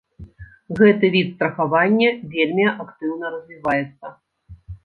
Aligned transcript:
Гэты 0.79 1.11
від 1.15 1.27
страхавання 1.35 2.09
вельмі 2.33 2.65
актыўна 2.83 3.25
развіваецца. 3.37 4.05